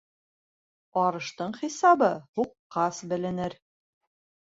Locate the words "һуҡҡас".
2.41-3.07